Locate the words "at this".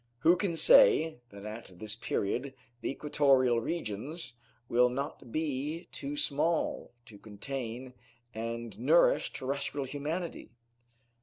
1.69-1.95